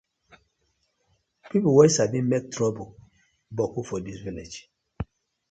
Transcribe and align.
Pipu 1.49 1.69
wey 1.77 1.91
sabi 1.95 2.19
mak 2.29 2.43
toruble 2.53 2.93
boku 3.55 3.81
for 3.87 3.99
dis 4.05 4.19
villag. 4.25 4.53